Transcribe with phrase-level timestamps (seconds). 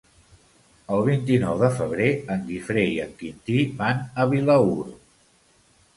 [0.95, 4.87] El vint-i-nou de febrer en Guifré i en Quintí van a Vilaür.